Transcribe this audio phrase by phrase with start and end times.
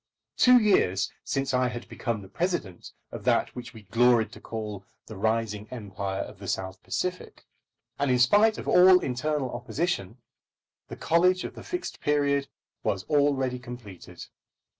[0.35, 4.83] Two years since I had become the President of that which we gloried to call
[5.05, 7.45] the rising Empire of the South Pacific.
[7.99, 10.17] And in spite of all internal opposition,
[10.87, 12.47] the college of the Fixed Period
[12.81, 14.25] was already completed.